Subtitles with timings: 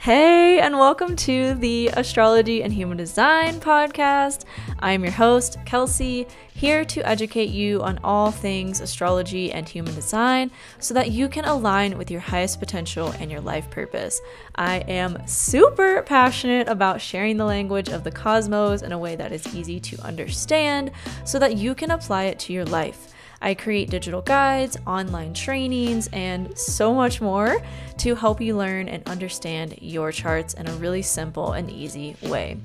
[0.00, 4.46] Hey, and welcome to the Astrology and Human Design podcast.
[4.78, 10.52] I'm your host, Kelsey, here to educate you on all things astrology and human design
[10.78, 14.22] so that you can align with your highest potential and your life purpose.
[14.54, 19.32] I am super passionate about sharing the language of the cosmos in a way that
[19.32, 20.92] is easy to understand
[21.26, 23.12] so that you can apply it to your life.
[23.42, 27.62] I create digital guides, online trainings, and so much more
[27.98, 32.58] to help you learn and understand your charts in a really simple and easy way.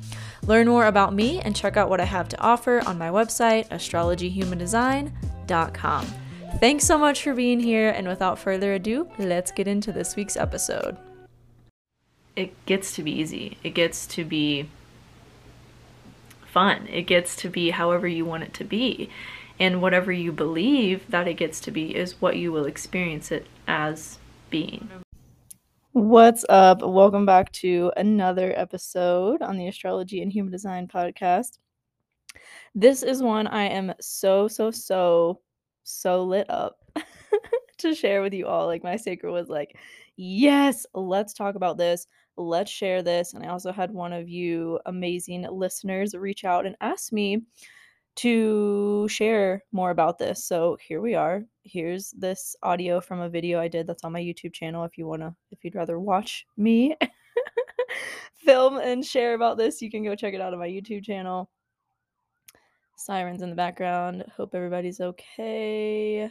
[0.44, 3.70] Learn more about me and check out what I have to offer on my website,
[3.70, 6.06] astrologyhumandesign.com.
[6.60, 10.38] Thanks so much for being here, and without further ado, let's get into this week's
[10.38, 10.98] episode.
[12.36, 13.58] It gets to be easy.
[13.64, 14.70] It gets to be
[16.46, 16.88] fun.
[16.88, 19.10] It gets to be however you want it to be
[19.60, 23.48] and whatever you believe that it gets to be is what you will experience it
[23.68, 24.20] as
[24.50, 24.90] being.
[25.94, 26.82] What's up?
[26.82, 31.58] Welcome back to another episode on the Astrology and Human Design podcast.
[32.74, 35.40] This is one I am so, so, so,
[35.84, 36.80] so lit up
[37.78, 38.66] to share with you all.
[38.66, 39.78] Like, my sacral was like,
[40.18, 42.08] yes, let's talk about this.
[42.36, 43.34] Let's share this.
[43.34, 47.44] And I also had one of you amazing listeners reach out and ask me
[48.16, 50.46] to share more about this.
[50.46, 51.44] So here we are.
[51.64, 54.84] Here's this audio from a video I did that's on my YouTube channel.
[54.86, 56.96] If you want to, if you'd rather watch me
[58.46, 61.50] film and share about this, you can go check it out on my YouTube channel.
[62.98, 64.24] Sirens in the background.
[64.38, 66.30] Hope everybody's okay.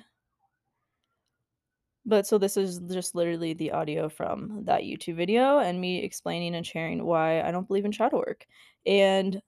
[2.06, 6.54] But so this is just literally the audio from that YouTube video and me explaining
[6.54, 8.46] and sharing why I don't believe in shadow work.
[8.86, 9.40] And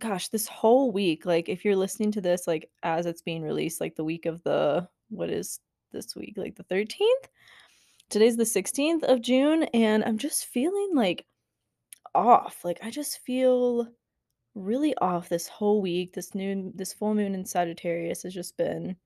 [0.00, 3.80] gosh, this whole week, like if you're listening to this like as it's being released,
[3.80, 5.60] like the week of the what is
[5.92, 6.34] this week?
[6.36, 7.28] Like the 13th?
[8.08, 11.26] Today's the 16th of June and I'm just feeling like
[12.14, 12.64] off.
[12.64, 13.88] Like I just feel
[14.54, 16.12] really off this whole week.
[16.12, 18.96] This new this full moon in Sagittarius has just been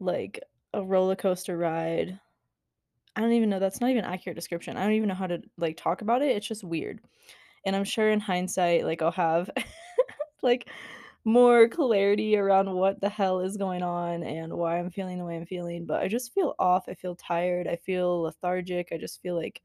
[0.00, 0.40] like
[0.74, 2.18] a roller coaster ride.
[3.16, 4.76] I don't even know that's not even accurate description.
[4.76, 6.36] I don't even know how to like talk about it.
[6.36, 7.00] It's just weird.
[7.66, 9.50] And I'm sure in hindsight, like I'll have
[10.42, 10.68] like
[11.24, 15.36] more clarity around what the hell is going on and why I'm feeling the way
[15.36, 15.86] I'm feeling.
[15.86, 16.88] But I just feel off.
[16.88, 17.66] I feel tired.
[17.68, 18.88] I feel lethargic.
[18.92, 19.62] I just feel like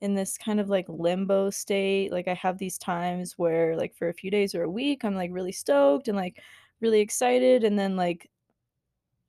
[0.00, 2.12] in this kind of like limbo state.
[2.12, 5.14] Like I have these times where like for a few days or a week, I'm
[5.14, 6.42] like really stoked and like
[6.80, 7.64] really excited.
[7.64, 8.30] And then like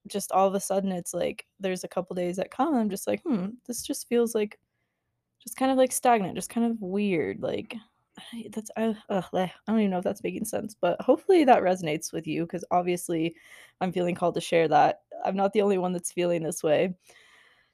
[0.08, 3.08] just all of a sudden it's like there's a couple days that come I'm just
[3.08, 4.60] like, hmm, this just feels like
[5.48, 7.42] just kind of like stagnant, just kind of weird.
[7.42, 7.74] Like
[8.52, 12.28] that's uh, I don't even know if that's making sense, but hopefully that resonates with
[12.28, 13.34] you because obviously
[13.80, 15.04] I'm feeling called to share that.
[15.24, 16.96] I'm not the only one that's feeling this way.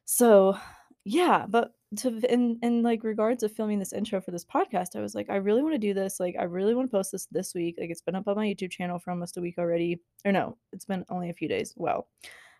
[0.06, 0.56] So
[1.04, 5.02] yeah, but to in in like regards of filming this intro for this podcast, I
[5.02, 6.20] was like, I really want to do this.
[6.20, 7.78] Like, I really want to post this this week.
[7.80, 10.00] Like, it's been up on my YouTube channel for almost a week already.
[10.26, 11.74] Or no, it's been only a few days.
[11.76, 12.08] Well,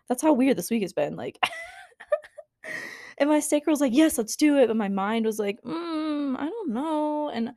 [0.08, 1.14] that's how weird this week has been.
[1.14, 1.38] Like,
[3.18, 4.68] and my sacral was like, yes, let's do it.
[4.68, 7.30] But my mind was like, mm, I don't know.
[7.30, 7.52] And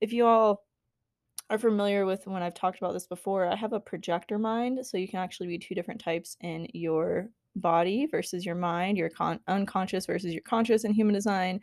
[0.00, 0.64] if you all
[1.50, 4.84] are familiar with when I've talked about this before, I have a projector mind.
[4.86, 9.10] So you can actually be two different types in your body versus your mind, your
[9.10, 11.60] con- unconscious versus your conscious in human design.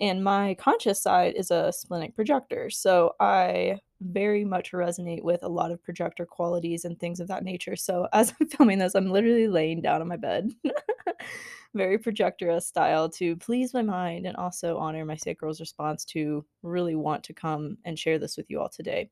[0.00, 2.70] And my conscious side is a splenic projector.
[2.70, 7.44] So I very much resonate with a lot of projector qualities and things of that
[7.44, 7.76] nature.
[7.76, 10.52] So as I'm filming this, I'm literally laying down on my bed
[11.74, 16.94] very projector style to please my mind and also honor my sacral's response to really
[16.94, 19.10] want to come and share this with you all today.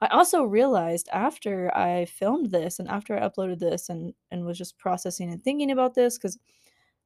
[0.00, 4.56] I also realized after I filmed this and after I uploaded this and and was
[4.56, 6.38] just processing and thinking about this cuz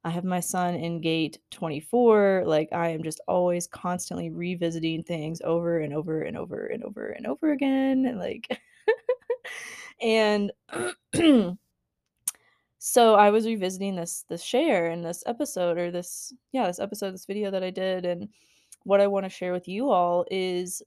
[0.05, 5.41] I have my sun in gate 24, like I am just always constantly revisiting things
[5.43, 8.61] over and over and over and over and over again and like
[10.01, 10.51] and
[12.77, 17.11] so I was revisiting this this share in this episode or this yeah, this episode,
[17.11, 18.29] this video that I did and
[18.83, 20.83] what I want to share with you all is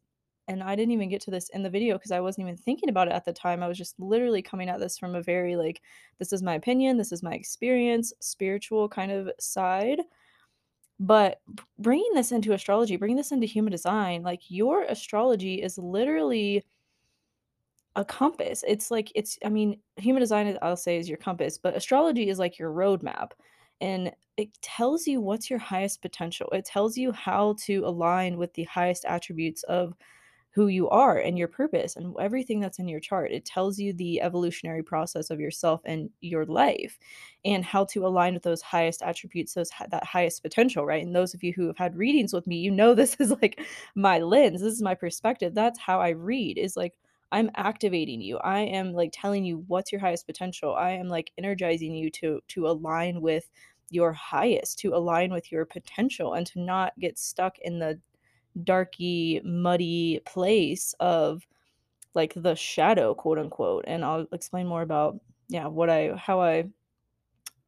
[0.48, 2.88] and I didn't even get to this in the video because I wasn't even thinking
[2.88, 3.62] about it at the time.
[3.62, 5.82] I was just literally coming at this from a very like
[6.18, 10.00] this is my opinion, this is my experience, spiritual kind of side.
[10.98, 11.40] But
[11.78, 16.64] bringing this into astrology, bringing this into human design, like your astrology is literally
[17.94, 18.64] a compass.
[18.66, 22.38] It's like it's I mean, human design I'll say is your compass, but astrology is
[22.38, 23.32] like your roadmap.
[23.80, 26.48] And it tells you what's your highest potential.
[26.52, 29.94] It tells you how to align with the highest attributes of
[30.50, 33.30] who you are and your purpose and everything that's in your chart.
[33.30, 36.98] It tells you the evolutionary process of yourself and your life
[37.44, 41.04] and how to align with those highest attributes, those that highest potential, right?
[41.04, 43.60] And those of you who have had readings with me, you know this is like
[43.94, 45.54] my lens, this is my perspective.
[45.54, 46.94] That's how I read is like
[47.30, 48.38] I'm activating you.
[48.38, 50.74] I am like telling you what's your highest potential.
[50.74, 53.50] I am like energizing you to to align with
[53.90, 58.00] your highest, to align with your potential and to not get stuck in the
[58.64, 61.46] darky, muddy place of
[62.14, 63.84] like the shadow, quote unquote.
[63.86, 66.64] And I'll explain more about yeah, what I how I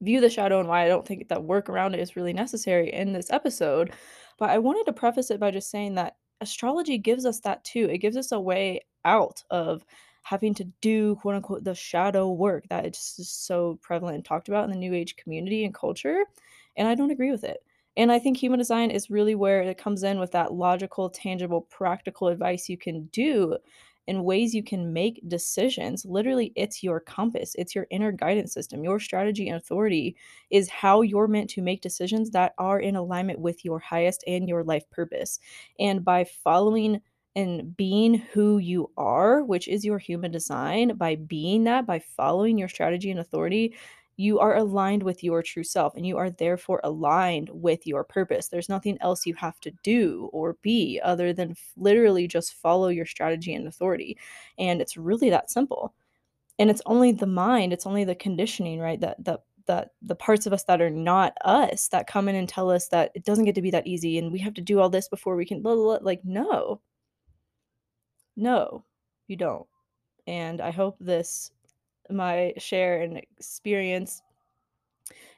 [0.03, 2.93] view the shadow and why I don't think that work around it is really necessary
[2.93, 3.93] in this episode.
[4.39, 7.89] But I wanted to preface it by just saying that astrology gives us that too.
[7.91, 9.85] It gives us a way out of
[10.23, 14.49] having to do quote unquote the shadow work that is just so prevalent and talked
[14.49, 16.25] about in the new age community and culture.
[16.77, 17.63] And I don't agree with it.
[18.01, 21.63] And I think human design is really where it comes in with that logical, tangible,
[21.63, 23.59] practical advice you can do
[24.07, 26.07] in ways you can make decisions.
[26.07, 28.83] Literally, it's your compass, it's your inner guidance system.
[28.83, 30.17] Your strategy and authority
[30.51, 34.49] is how you're meant to make decisions that are in alignment with your highest and
[34.49, 35.39] your life purpose.
[35.79, 37.03] And by following
[37.37, 42.59] and being who you are, which is your human design, by being that, by following
[42.59, 43.77] your strategy and authority,
[44.21, 48.49] you are aligned with your true self and you are therefore aligned with your purpose.
[48.49, 53.07] There's nothing else you have to do or be other than literally just follow your
[53.07, 54.19] strategy and authority.
[54.59, 55.95] And it's really that simple.
[56.59, 59.01] And it's only the mind, it's only the conditioning, right?
[59.01, 62.49] That that that the parts of us that are not us that come in and
[62.49, 64.81] tell us that it doesn't get to be that easy and we have to do
[64.81, 66.07] all this before we can blah, blah, blah.
[66.07, 66.81] like no.
[68.37, 68.85] No,
[69.29, 69.67] you don't.
[70.27, 71.53] And I hope this
[72.13, 74.23] my share and experience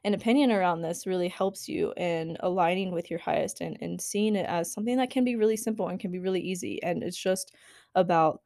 [0.04, 4.34] and opinion around this really helps you in aligning with your highest and, and seeing
[4.34, 6.82] it as something that can be really simple and can be really easy.
[6.82, 7.54] And it's just
[7.94, 8.40] about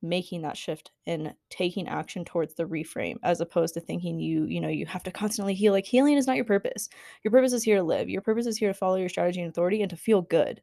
[0.00, 4.60] making that shift and taking action towards the reframe as opposed to thinking you you
[4.60, 5.72] know you have to constantly heal.
[5.72, 6.88] Like healing is not your purpose.
[7.24, 8.08] Your purpose is here to live.
[8.08, 10.62] Your purpose is here to follow your strategy and authority and to feel good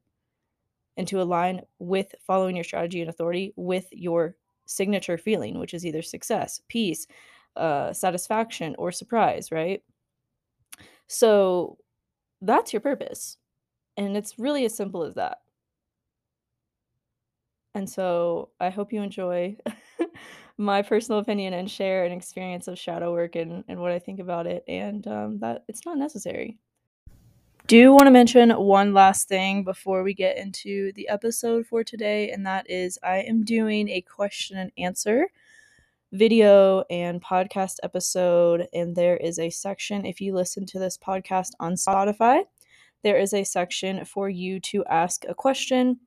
[0.98, 5.86] and to align with following your strategy and authority with your signature feeling, which is
[5.86, 7.08] either success, peace,
[7.56, 9.84] uh, satisfaction, or surprise, right?
[11.08, 11.78] So
[12.42, 13.38] that's your purpose.
[13.98, 15.40] And it's really as simple as that.
[17.74, 19.58] And so I hope you enjoy
[20.58, 24.20] my personal opinion and share an experience of shadow work and, and what I think
[24.20, 26.58] about it, and um, that it's not necessary.
[27.68, 32.30] Do want to mention one last thing before we get into the episode for today,
[32.30, 35.30] and that is I am doing a question and answer
[36.12, 38.68] video and podcast episode.
[38.72, 42.44] And there is a section, if you listen to this podcast on Spotify,
[43.02, 46.00] there is a section for you to ask a question.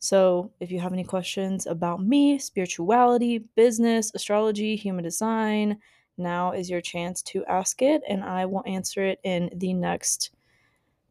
[0.00, 5.78] So if you have any questions about me, spirituality, business, astrology, human design,
[6.16, 10.32] now is your chance to ask it, and I will answer it in the next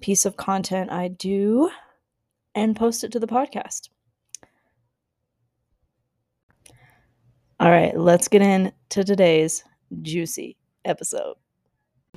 [0.01, 1.69] piece of content I do
[2.55, 3.89] and post it to the podcast.
[7.59, 9.63] All right, let's get into today's
[10.01, 11.35] juicy episode.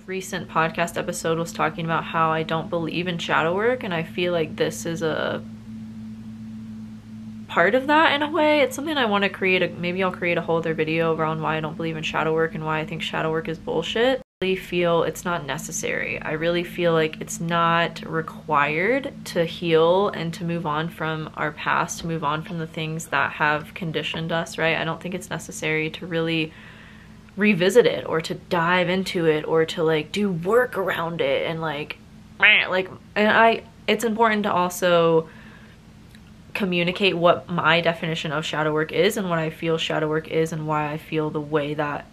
[0.05, 4.03] Recent podcast episode was talking about how I don't believe in shadow work, and I
[4.03, 5.43] feel like this is a
[7.49, 8.61] part of that in a way.
[8.61, 9.63] It's something I want to create.
[9.63, 12.35] A, maybe I'll create a whole other video around why I don't believe in shadow
[12.35, 16.19] work and why I think shadow work is bullshit feel it's not necessary.
[16.19, 21.53] I really feel like it's not required to heal and to move on from our
[21.53, 24.79] past, to move on from the things that have conditioned us, right?
[24.79, 26.55] I don't think it's necessary to really
[27.37, 31.61] revisit it or to dive into it or to like do work around it and
[31.61, 31.99] like
[32.39, 35.29] like and I it's important to also
[36.55, 40.51] communicate what my definition of shadow work is and what I feel shadow work is
[40.55, 42.07] and why I feel the way that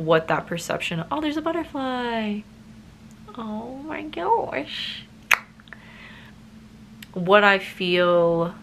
[0.00, 2.40] what that perception oh there's a butterfly.
[3.36, 5.04] Oh my gosh.
[7.12, 8.54] What I feel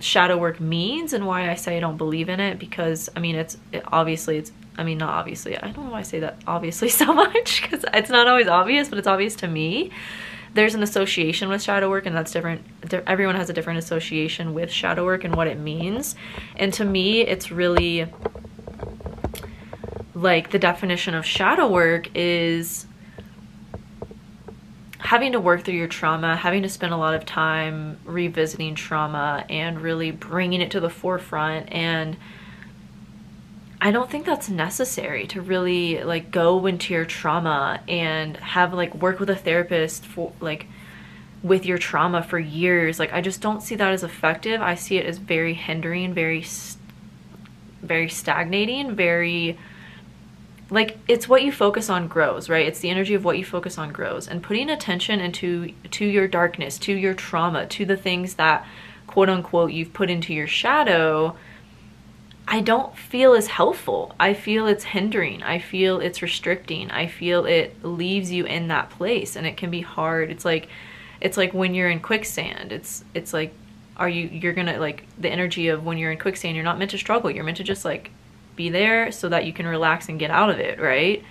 [0.00, 3.36] shadow work means and why I say I don't believe in it because I mean
[3.36, 6.38] it's it, obviously it's I mean not obviously I don't know why I say that
[6.46, 9.90] obviously so much because it's not always obvious but it's obvious to me.
[10.54, 12.64] There's an association with shadow work and that's different
[13.06, 16.16] everyone has a different association with shadow work and what it means.
[16.56, 18.08] And to me it's really
[20.22, 22.86] like the definition of shadow work is
[24.98, 29.44] having to work through your trauma, having to spend a lot of time revisiting trauma
[29.50, 32.16] and really bringing it to the forefront and
[33.84, 38.94] I don't think that's necessary to really like go into your trauma and have like
[38.94, 40.68] work with a therapist for like
[41.42, 43.00] with your trauma for years.
[43.00, 44.62] Like I just don't see that as effective.
[44.62, 46.46] I see it as very hindering, very
[47.82, 49.58] very stagnating, very
[50.72, 52.66] like it's what you focus on grows, right?
[52.66, 54.26] It's the energy of what you focus on grows.
[54.26, 58.66] And putting attention into to your darkness, to your trauma, to the things that
[59.06, 61.36] quote unquote you've put into your shadow,
[62.48, 64.14] I don't feel as helpful.
[64.18, 65.42] I feel it's hindering.
[65.42, 66.90] I feel it's restricting.
[66.90, 70.30] I feel it leaves you in that place and it can be hard.
[70.30, 70.68] It's like
[71.20, 72.72] it's like when you're in quicksand.
[72.72, 73.52] It's it's like
[73.98, 76.90] are you you're gonna like the energy of when you're in quicksand you're not meant
[76.90, 78.10] to struggle you're meant to just like
[78.56, 81.24] be there so that you can relax and get out of it right?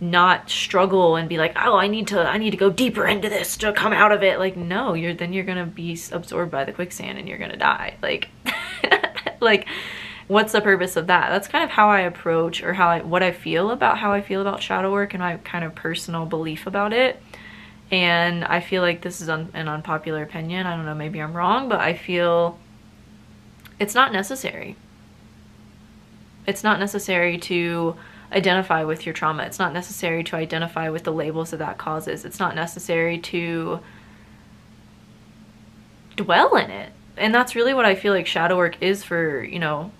[0.00, 3.28] Not struggle and be like oh i need to i need to go deeper into
[3.28, 4.38] this to come out of it.
[4.38, 7.96] Like no you're then you're gonna be absorbed by the quicksand and you're gonna die.
[8.02, 8.28] Like
[9.40, 9.66] like
[10.26, 11.28] what's the purpose of that?
[11.28, 14.20] That's kind of how i approach or how i what i feel about how i
[14.20, 17.20] feel about shadow work and my kind of personal belief about it.
[17.90, 20.66] And I feel like this is un an unpopular opinion.
[20.66, 22.58] I don't know, maybe I'm wrong, but I feel
[23.80, 24.76] it's not necessary.
[26.50, 27.96] It's not necessary to
[28.32, 29.44] identify with your trauma.
[29.44, 32.24] It's not necessary to identify with the labels that that causes.
[32.24, 33.80] It's not necessary to
[36.16, 36.92] dwell in it.
[37.16, 39.92] And that's really what I feel like shadow work is for, you know,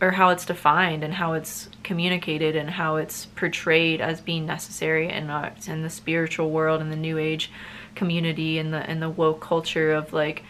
[0.00, 5.08] or how it's defined and how it's communicated and how it's portrayed as being necessary
[5.08, 7.50] and not in the spiritual world and the new age
[7.94, 10.44] community and the and the woke culture of like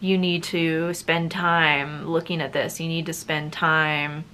[0.00, 2.80] you need to spend time looking at this.
[2.80, 4.24] You need to spend time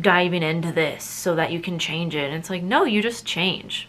[0.00, 2.24] diving into this so that you can change it.
[2.24, 3.88] And it's like no you just change.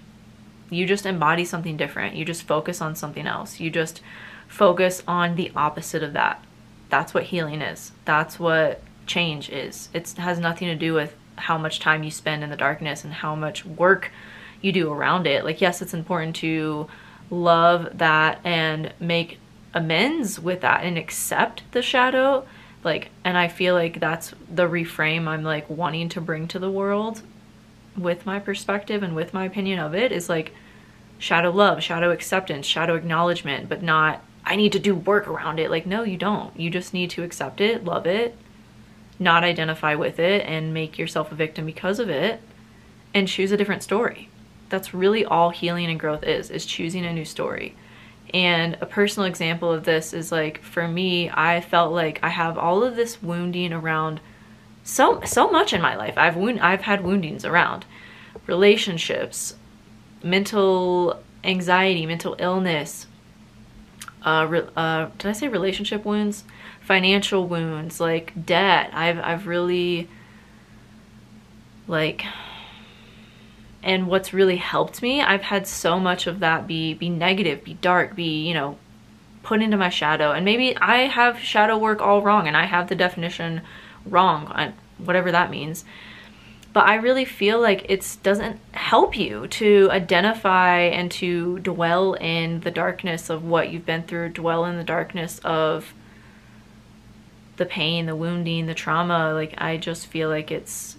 [0.69, 2.15] You just embody something different.
[2.15, 3.60] You just focus on something else.
[3.60, 4.01] You just
[4.48, 6.43] focus on the opposite of that.
[6.89, 7.91] That's what healing is.
[8.05, 9.89] That's what change is.
[9.93, 13.13] It has nothing to do with how much time you spend in the darkness and
[13.13, 14.12] how much work
[14.62, 15.43] you do around it.
[15.43, 16.88] Like, yes, it's important to
[17.29, 19.39] love that and make
[19.75, 22.48] amends with that and accept the shadow.
[22.84, 26.72] Like, and I feel like that's the reframe I'm like wanting to bring to the
[26.72, 27.22] world
[27.98, 30.53] with my perspective and with my opinion of it is like
[31.20, 35.72] shadow love, shadow acceptance, shadow acknowledgement, but not I need to do work around it.
[35.72, 36.58] Like, no, you don't.
[36.60, 38.38] You just need to accept it, love it,
[39.17, 42.41] not identify with it and make yourself a victim because of it
[43.13, 44.29] and choose a different story.
[44.70, 47.75] That's really all healing and growth is, is choosing a new story.
[48.36, 52.58] And a personal example of this is like for me, I felt like I have
[52.58, 54.20] all of this wounding around
[54.84, 56.18] so so much in my life.
[56.18, 57.86] I've wound I've had woundings around
[58.46, 59.56] relationships,
[60.22, 63.08] mental anxiety, mental illness.
[64.24, 66.44] Uh, uh, did I say relationship wounds?
[66.86, 68.92] financial wounds, like debt.
[68.94, 70.08] I've I've really
[71.88, 72.24] like
[73.86, 77.75] and what's really helped me, I've had so much of that be be negative, be
[77.75, 78.77] dark, be, you know,
[79.44, 80.32] put into my shadow.
[80.32, 83.62] And maybe I have shadow work all wrong and I have the definition
[84.04, 85.86] wrong, uh, whatever that means.
[86.74, 92.62] But I really feel like it doesn't help you to identify and to dwell in
[92.62, 95.94] the darkness of what you've been through, dwell in the darkness of
[97.58, 100.98] the pain, the wounding, the trauma, like I just feel like it's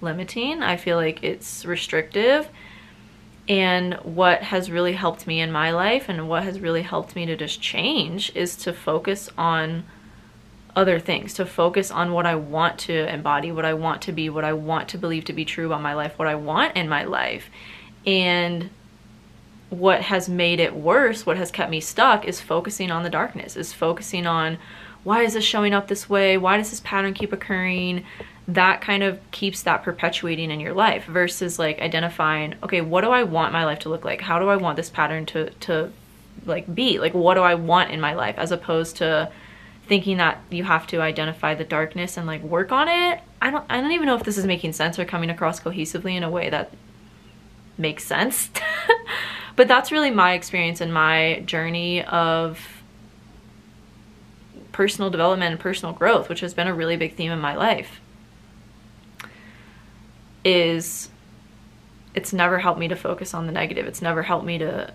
[0.00, 0.62] limiting.
[0.62, 2.48] I feel like it's restrictive.
[3.48, 7.26] And what has really helped me in my life and what has really helped me
[7.26, 9.84] to just change is to focus on
[10.76, 14.30] other things, to focus on what I want to embody, what I want to be,
[14.30, 16.88] what I want to believe to be true about my life, what I want in
[16.88, 17.50] my life.
[18.06, 18.70] And
[19.68, 23.56] what has made it worse, what has kept me stuck is focusing on the darkness,
[23.56, 24.58] is focusing on
[25.02, 26.36] why is this showing up this way?
[26.36, 28.04] Why does this pattern keep occurring?
[28.48, 33.10] That kind of keeps that perpetuating in your life versus like identifying, okay, what do
[33.10, 34.20] I want my life to look like?
[34.20, 35.92] How do I want this pattern to, to
[36.46, 36.98] like be?
[36.98, 38.36] Like, what do I want in my life?
[38.38, 39.30] As opposed to
[39.86, 43.20] thinking that you have to identify the darkness and like work on it.
[43.42, 46.14] I don't, I don't even know if this is making sense or coming across cohesively
[46.14, 46.72] in a way that
[47.76, 48.50] makes sense.
[49.56, 52.80] but that's really my experience and my journey of
[54.70, 57.99] personal development and personal growth, which has been a really big theme in my life,
[60.44, 61.08] is
[62.14, 63.86] it's never helped me to focus on the negative.
[63.86, 64.92] It's never helped me to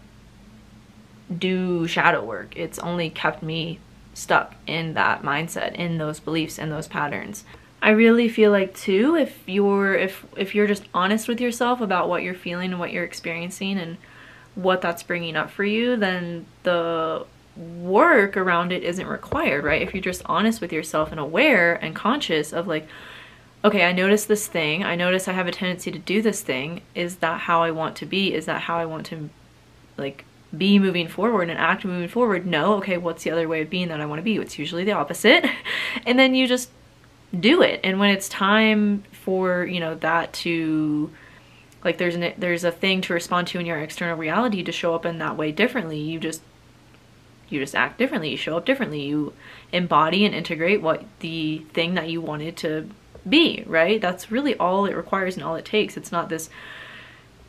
[1.37, 2.55] do shadow work.
[2.55, 3.79] It's only kept me
[4.13, 7.43] stuck in that mindset, in those beliefs, in those patterns.
[7.81, 12.09] I really feel like too, if you're if if you're just honest with yourself about
[12.09, 13.97] what you're feeling and what you're experiencing and
[14.55, 17.25] what that's bringing up for you, then the
[17.55, 19.81] work around it isn't required, right?
[19.81, 22.87] If you're just honest with yourself and aware and conscious of like,
[23.65, 24.83] okay, I notice this thing.
[24.83, 26.81] I notice I have a tendency to do this thing.
[26.93, 28.33] Is that how I want to be?
[28.33, 29.29] Is that how I want to
[29.97, 30.23] like
[30.55, 32.45] be moving forward and act moving forward.
[32.45, 34.37] No, okay, what's the other way of being that I want to be?
[34.37, 35.45] It's usually the opposite.
[36.05, 36.69] and then you just
[37.37, 37.79] do it.
[37.83, 41.11] And when it's time for, you know, that to
[41.83, 44.95] like there's an there's a thing to respond to in your external reality to show
[44.95, 45.99] up in that way differently.
[45.99, 46.41] You just
[47.49, 48.29] you just act differently.
[48.29, 49.01] You show up differently.
[49.01, 49.33] You
[49.71, 52.89] embody and integrate what the thing that you wanted to
[53.27, 54.01] be, right?
[54.01, 55.97] That's really all it requires and all it takes.
[55.97, 56.49] It's not this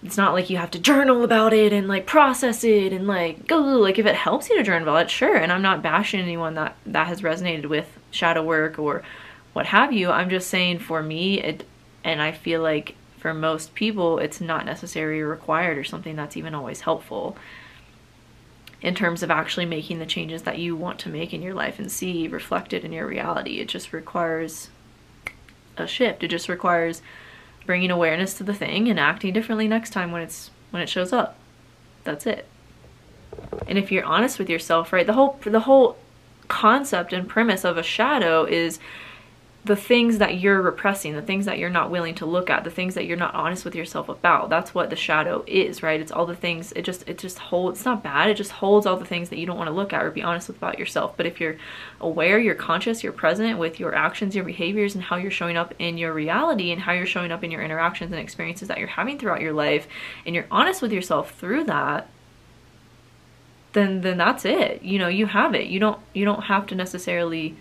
[0.03, 3.47] it's not like you have to journal about it and like process it and like
[3.47, 6.21] go like if it helps you to journal about it sure and i'm not bashing
[6.21, 9.03] anyone that that has resonated with shadow work or
[9.53, 11.65] what have you i'm just saying for me it
[12.05, 16.55] and i feel like for most people it's not necessary required or something that's even
[16.55, 17.37] always helpful
[18.83, 21.79] in terms of actually making the changes that you want to make in your life
[21.79, 24.69] and see reflected in your reality it just requires
[25.77, 27.03] a shift it just requires
[27.67, 31.13] bringing awareness to the thing and acting differently next time when it's when it shows
[31.13, 31.37] up.
[32.05, 32.47] That's it.
[33.67, 35.97] And if you're honest with yourself, right, the whole the whole
[36.49, 38.79] concept and premise of a shadow is
[39.67, 42.71] the things that you're repressing, the things that you're not willing to look at, the
[42.71, 44.49] things that you're not honest with yourself about.
[44.49, 46.01] That's what the shadow is, right?
[46.01, 48.87] It's all the things it just it just holds it's not bad, it just holds
[48.87, 50.79] all the things that you don't want to look at or be honest with about
[50.79, 51.17] yourself.
[51.17, 51.57] But if you're
[52.01, 55.75] aware, you're conscious, you're present with your actions, your behaviors and how you're showing up
[55.81, 58.87] in your reality and how you're showing up in your interactions and experiences that you're
[58.87, 59.89] having throughout your life
[60.25, 62.09] and you're honest with yourself through that,
[63.73, 64.83] then then that's it.
[64.83, 65.67] You know, you have it.
[65.67, 67.57] You don't you don't have to necessarily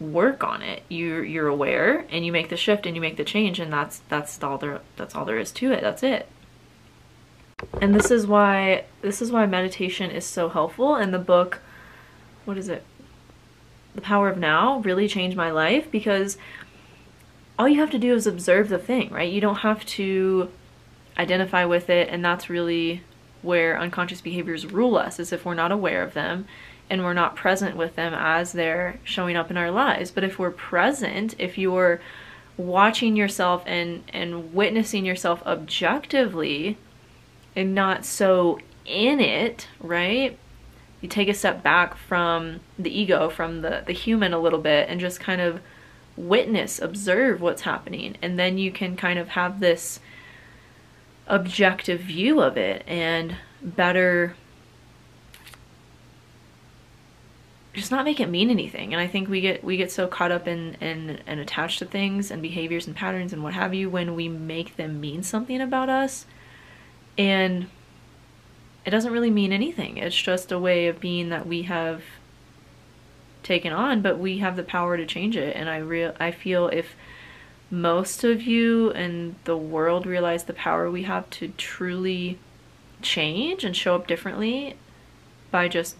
[0.00, 0.82] work on it.
[0.88, 4.00] You're you're aware and you make the shift and you make the change and that's
[4.08, 5.80] that's all there that's all there is to it.
[5.80, 6.28] That's it.
[7.80, 11.60] And this is why this is why meditation is so helpful and the book
[12.44, 12.84] what is it?
[13.94, 16.36] The Power of Now really changed my life because
[17.58, 19.32] all you have to do is observe the thing, right?
[19.32, 20.50] You don't have to
[21.16, 23.02] identify with it and that's really
[23.42, 26.46] where unconscious behaviors rule us is if we're not aware of them
[26.90, 30.10] and we're not present with them as they're showing up in our lives.
[30.10, 32.00] But if we're present, if you're
[32.56, 36.78] watching yourself and and witnessing yourself objectively
[37.56, 40.38] and not so in it, right?
[41.00, 44.88] You take a step back from the ego, from the the human a little bit
[44.88, 45.60] and just kind of
[46.16, 49.98] witness, observe what's happening and then you can kind of have this
[51.26, 54.36] objective view of it and better
[57.74, 58.92] just not make it mean anything.
[58.94, 62.30] And i think we get we get so caught up in, and attached to things
[62.30, 65.88] and behaviors and patterns and what have you when we make them mean something about
[65.88, 66.26] us.
[67.18, 67.68] And
[68.86, 69.96] it doesn't really mean anything.
[69.96, 72.02] It's just a way of being that we have
[73.42, 75.54] taken on but we have the power to change it.
[75.54, 76.94] And i real i feel if
[77.70, 82.38] most of you and the world realize the power we have to truly
[83.02, 84.76] change and show up differently
[85.50, 85.96] by just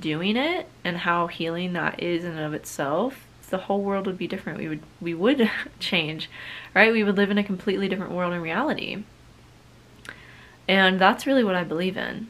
[0.00, 4.18] doing it and how healing that is in and of itself the whole world would
[4.18, 4.58] be different.
[4.58, 6.28] We would we would change
[6.74, 6.92] right?
[6.92, 9.04] We would live in a completely different world and reality.
[10.66, 12.28] And that's really what i believe in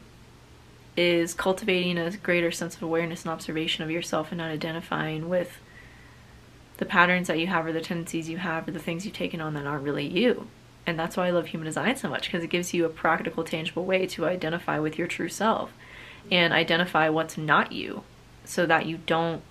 [0.97, 5.57] is cultivating a greater sense of awareness and observation of yourself and not identifying with
[6.77, 9.41] the patterns that you have or the tendencies you have or the things you've taken
[9.41, 10.47] on that aren't really you.
[10.85, 13.43] And that's why i love human design so much because it gives you a practical
[13.43, 15.73] tangible way to identify with your true self
[16.31, 18.03] and identify what's not you
[18.43, 19.41] so that you don't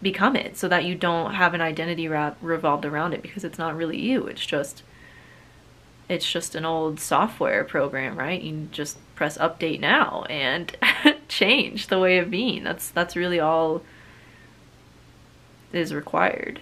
[0.00, 3.76] become it so that you don't have an identity revolved around it because it's not
[3.76, 4.26] really you.
[4.26, 4.82] It's just
[6.08, 8.40] it's just an old software program right?
[8.40, 10.76] You just press update now and
[11.28, 12.64] change the way of being.
[12.64, 13.82] That's that's really all
[15.72, 16.60] is required.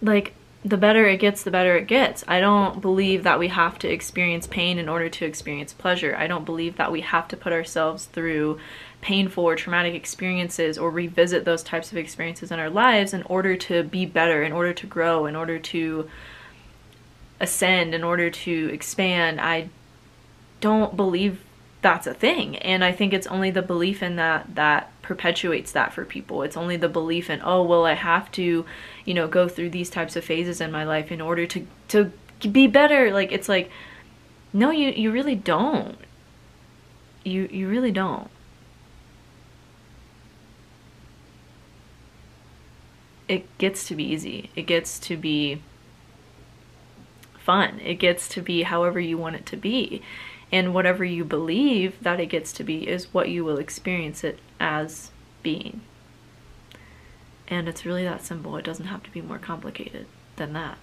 [0.00, 2.22] Like the better it gets, the better it gets.
[2.28, 6.14] I don't believe that we have to experience pain in order to experience pleasure.
[6.16, 8.60] I don't believe that we have to put ourselves through
[9.00, 13.56] painful or traumatic experiences or revisit those types of experiences in our lives in order
[13.56, 16.08] to be better, in order to grow, in order to
[17.40, 19.40] ascend, in order to expand.
[19.40, 19.68] I
[20.60, 21.40] don't believe
[21.82, 22.56] that's a thing.
[22.58, 26.42] And I think it's only the belief in that that perpetuates that for people.
[26.42, 28.64] It's only the belief in, oh, well, I have to,
[29.04, 32.12] you know, go through these types of phases in my life in order to to
[32.48, 33.12] be better.
[33.12, 33.70] Like it's like
[34.52, 35.98] no, you you really don't.
[37.24, 38.28] You you really don't.
[43.28, 44.50] It gets to be easy.
[44.54, 45.62] It gets to be
[47.38, 47.80] fun.
[47.80, 50.02] It gets to be however you want it to be.
[50.52, 54.38] And whatever you believe that it gets to be is what you will experience it
[54.60, 55.10] as
[55.42, 55.80] being.
[57.48, 58.56] And it's really that simple.
[58.56, 60.78] It doesn't have to be more complicated than that.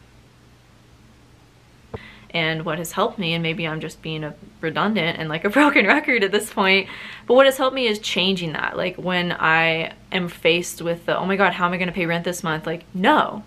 [2.32, 5.50] And what has helped me, and maybe I'm just being a redundant and like a
[5.52, 6.88] broken record at this point,
[7.28, 8.76] but what has helped me is changing that.
[8.78, 12.06] Like when I am faced with the, oh my God, how am I gonna pay
[12.06, 12.66] rent this month?
[12.66, 13.44] Like, no.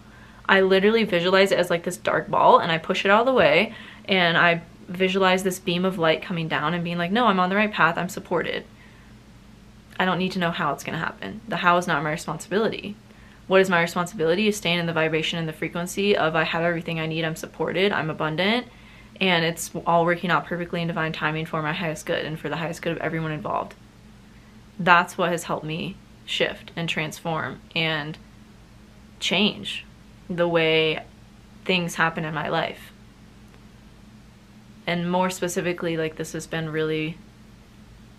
[0.48, 3.32] I literally visualize it as like this dark ball and I push it of the
[3.32, 3.74] way
[4.06, 7.48] and I visualize this beam of light coming down and being like, no, I'm on
[7.48, 8.64] the right path, I'm supported.
[9.98, 11.40] I don't need to know how it's gonna happen.
[11.48, 12.96] The how is not my responsibility
[13.46, 16.62] what is my responsibility is staying in the vibration and the frequency of I have
[16.62, 18.66] everything I need, I'm supported, I'm abundant,
[19.20, 22.48] and it's all working out perfectly in divine timing for my highest good and for
[22.48, 23.74] the highest good of everyone involved.
[24.78, 28.16] That's what has helped me shift and transform and
[29.20, 29.84] change
[30.30, 31.04] the way
[31.64, 32.91] things happen in my life.
[34.92, 37.16] And more specifically, like this has been really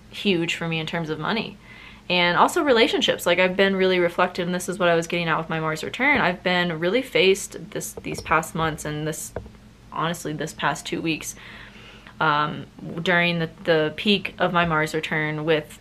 [0.10, 1.58] huge for me in terms of money.
[2.10, 3.28] And also relationships.
[3.28, 5.60] Like i've been really reflective and this is what i was getting out with my
[5.60, 6.20] mars return.
[6.20, 9.34] I've been really faced this these past months and this
[9.92, 11.36] honestly this past two weeks
[12.20, 12.66] um,
[13.04, 15.80] during the, the peak of my mars return with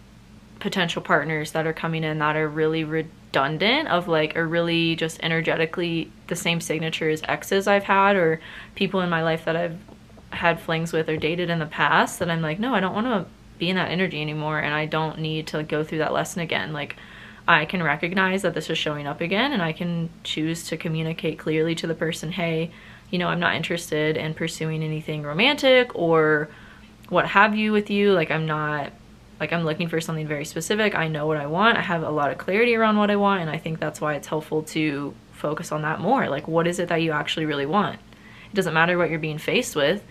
[0.60, 5.18] potential partners that are coming in that are really redundant of like are really just
[5.22, 8.40] energetically the same signature as exes i've had or
[8.74, 9.78] people in my life that i've
[10.42, 13.06] had flings with or dated in the past that i'm like no i don't want
[13.06, 13.24] to
[13.62, 16.72] be in that energy anymore and I don't need to go through that lesson again.
[16.72, 16.96] Like
[17.46, 21.38] I can recognize that this is showing up again and I can choose to communicate
[21.38, 22.72] clearly to the person, hey,
[23.10, 26.48] you know, I'm not interested in pursuing anything romantic or
[27.08, 28.12] what have you with you.
[28.12, 28.92] Like I'm not
[29.38, 30.96] like I'm looking for something very specific.
[30.96, 31.78] I know what I want.
[31.78, 34.14] I have a lot of clarity around what I want and I think that's why
[34.14, 36.28] it's helpful to focus on that more.
[36.28, 38.00] Like what is it that you actually really want?
[38.50, 40.02] It doesn't matter what you're being faced with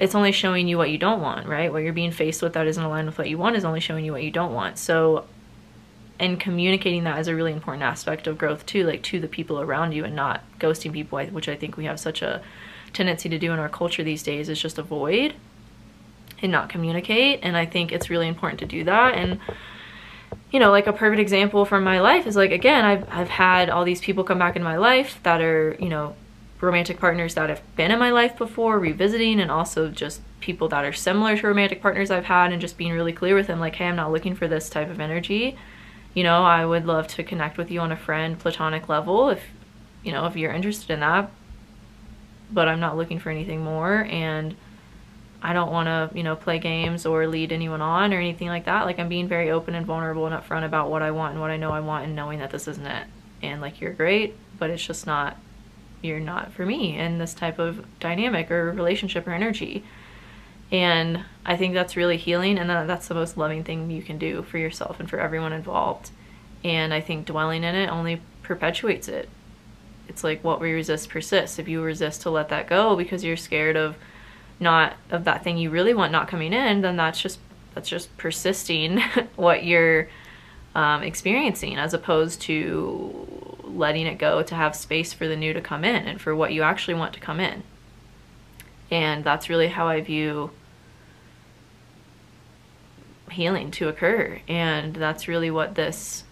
[0.00, 1.70] it's only showing you what you don't want, right?
[1.70, 4.02] What you're being faced with that isn't aligned with what you want is only showing
[4.02, 4.78] you what you don't want.
[4.78, 5.26] So,
[6.18, 9.60] and communicating that is a really important aspect of growth too, like to the people
[9.60, 12.42] around you and not ghosting people, which I think we have such a
[12.94, 15.34] tendency to do in our culture these days is just avoid
[16.40, 17.40] and not communicate.
[17.42, 19.14] And I think it's really important to do that.
[19.14, 19.38] And,
[20.50, 23.68] you know, like a perfect example from my life is like, again, I've, I've had
[23.68, 26.14] all these people come back in my life that are, you know,
[26.60, 30.84] romantic partners that have been in my life before, revisiting, and also just people that
[30.84, 33.76] are similar to romantic partners I've had, and just being really clear with them, like,
[33.76, 35.56] hey, I'm not looking for this type of energy.
[36.14, 39.42] You know, I would love to connect with you on a friend, platonic level, if
[40.02, 41.30] you know, if you're interested in that.
[42.50, 44.56] But I'm not looking for anything more, and
[45.42, 48.64] I don't want to, you know, play games or lead anyone on or anything like
[48.64, 48.86] that.
[48.86, 51.50] Like, I'm being very open and vulnerable and upfront about what I want and what
[51.50, 53.06] I know I want, and knowing that this isn't it.
[53.42, 55.36] And like, you're great, but it's just not
[56.02, 59.84] you're not for me in this type of dynamic or relationship or energy.
[60.72, 64.42] And I think that's really healing and that's the most loving thing you can do
[64.42, 66.10] for yourself and for everyone involved.
[66.62, 69.28] And I think dwelling in it only perpetuates it.
[70.08, 71.58] It's like what we resist persists.
[71.58, 73.96] If you resist to let that go because you're scared of
[74.58, 77.38] not of that thing you really want not coming in, then that's just
[77.74, 79.00] that's just persisting
[79.36, 80.08] what you're
[80.74, 83.39] um, experiencing as opposed to
[83.76, 86.52] letting it go to have space for the new to come in and for what
[86.52, 87.62] you actually want to come in.
[88.90, 90.50] And that's really how I view
[93.30, 94.40] healing to occur.
[94.48, 96.24] And that's really what this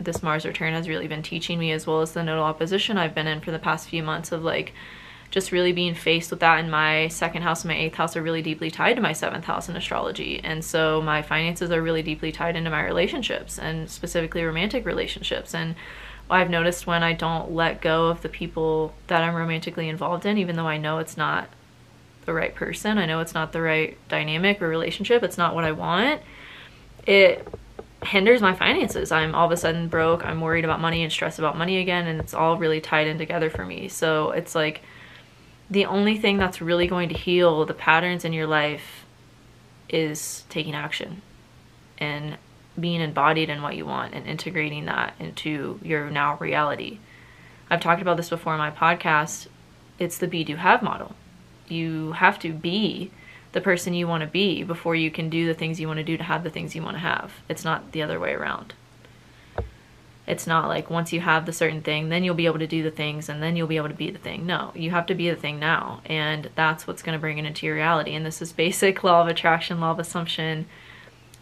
[0.00, 3.16] this Mars return has really been teaching me as well as the nodal opposition I've
[3.16, 4.72] been in for the past few months of like
[5.30, 8.22] just really being faced with that and my second house and my eighth house are
[8.22, 12.02] really deeply tied to my seventh house in astrology and so my finances are really
[12.02, 15.74] deeply tied into my relationships and specifically romantic relationships and
[16.30, 20.38] I've noticed when I don't let go of the people that I'm romantically involved in,
[20.38, 21.48] even though I know it's not
[22.26, 25.64] the right person, I know it's not the right dynamic or relationship, it's not what
[25.64, 26.20] I want,
[27.06, 27.48] it
[28.02, 29.10] hinders my finances.
[29.10, 32.06] I'm all of a sudden broke, I'm worried about money and stressed about money again,
[32.06, 33.88] and it's all really tied in together for me.
[33.88, 34.82] So it's like
[35.70, 39.04] the only thing that's really going to heal the patterns in your life
[39.88, 41.22] is taking action
[41.98, 42.36] and
[42.80, 46.98] being embodied in what you want and integrating that into your now reality.
[47.70, 49.48] I've talked about this before in my podcast.
[49.98, 51.14] It's the be do have model.
[51.68, 53.10] You have to be
[53.52, 56.04] the person you want to be before you can do the things you want to
[56.04, 57.32] do to have the things you want to have.
[57.48, 58.74] It's not the other way around.
[60.26, 62.82] It's not like once you have the certain thing, then you'll be able to do
[62.82, 64.44] the things and then you'll be able to be the thing.
[64.44, 66.02] No, you have to be the thing now.
[66.04, 68.14] And that's what's going to bring it into your reality.
[68.14, 70.66] And this is basic law of attraction, law of assumption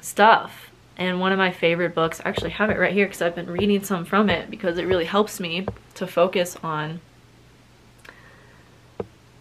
[0.01, 3.35] stuff and one of my favorite books, I actually have it right here because I've
[3.35, 7.00] been reading some from it because it really helps me to focus on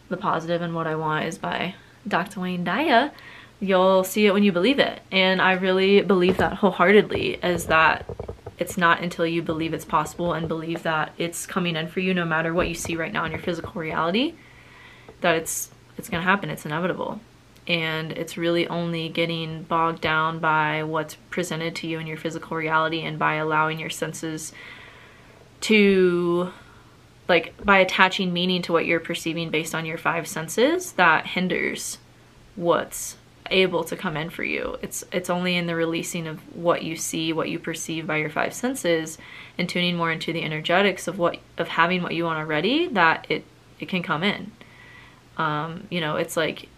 [0.09, 1.75] the positive and what I want is by
[2.07, 2.41] Dr.
[2.41, 3.11] Wayne Dyer.
[3.59, 5.01] You'll see it when you believe it.
[5.11, 8.05] And I really believe that wholeheartedly is that
[8.59, 12.13] it's not until you believe it's possible and believe that it's coming in for you
[12.13, 14.33] no matter what you see right now in your physical reality
[15.21, 16.49] that it's it's going to happen.
[16.49, 17.21] It's inevitable.
[17.67, 22.55] And it's really only getting bogged down by what's presented to you in your physical
[22.55, 24.53] reality and by allowing your senses
[25.61, 26.51] to
[27.27, 31.97] like by attaching meaning to what you're perceiving based on your five senses that hinders
[32.55, 33.17] what's
[33.51, 34.77] able to come in for you.
[34.81, 38.29] It's it's only in the releasing of what you see, what you perceive by your
[38.29, 39.17] five senses
[39.57, 43.25] and tuning more into the energetics of what of having what you want already that
[43.29, 43.45] it
[43.79, 44.51] it can come in.
[45.37, 46.69] Um, you know, it's like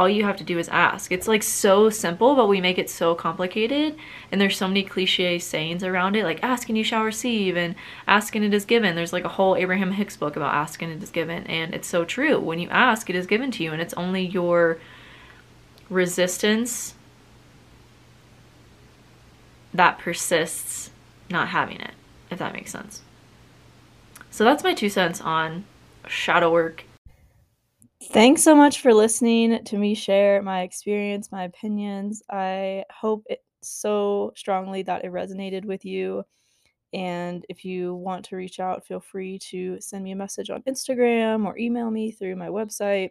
[0.00, 1.12] all you have to do is ask.
[1.12, 3.96] It's like so simple, but we make it so complicated.
[4.32, 7.74] And there's so many cliche sayings around it, like ask and you shall receive and
[8.08, 8.96] ask and it is given.
[8.96, 11.46] There's like a whole Abraham Hicks book about ask and it is given.
[11.48, 12.40] And it's so true.
[12.40, 13.72] When you ask, it is given to you.
[13.74, 14.78] And it's only your
[15.90, 16.94] resistance
[19.74, 20.92] that persists
[21.28, 21.92] not having it,
[22.30, 23.02] if that makes sense.
[24.30, 25.66] So that's my two cents on
[26.08, 26.84] shadow work
[28.02, 32.22] Thanks so much for listening to me share my experience, my opinions.
[32.30, 36.24] I hope it so strongly that it resonated with you.
[36.94, 40.62] And if you want to reach out, feel free to send me a message on
[40.62, 43.10] Instagram or email me through my website.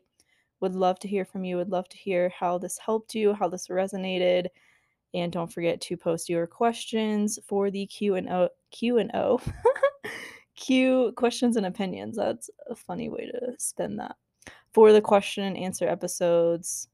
[0.60, 1.58] Would love to hear from you.
[1.58, 4.48] Would love to hear how this helped you, how this resonated.
[5.14, 9.40] And don't forget to post your questions for the Q and O Q and O.
[10.56, 12.18] Q questions and opinions.
[12.18, 14.16] That's a funny way to spend that
[14.80, 16.88] for the question and answer episodes.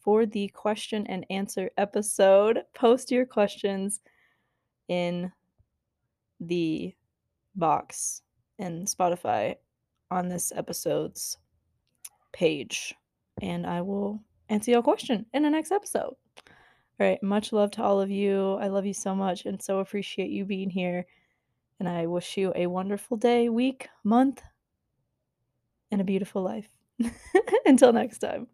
[0.00, 4.00] For the question and answer episode, post your questions
[4.88, 5.32] in
[6.40, 6.94] the
[7.56, 8.20] box
[8.58, 9.54] in Spotify
[10.10, 11.38] on this episode's
[12.32, 12.94] page,
[13.40, 16.16] and I will answer your question in the next episode.
[16.36, 16.54] All
[16.98, 18.56] right, much love to all of you.
[18.56, 21.06] I love you so much and so appreciate you being here.
[21.78, 24.42] And I wish you a wonderful day, week, month,
[25.90, 26.68] and a beautiful life.
[27.66, 28.46] Until next time.